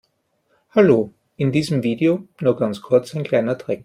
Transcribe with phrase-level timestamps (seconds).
[0.71, 3.79] Hallo, in diesem Video nur ganz kurz ein kleiner Trick.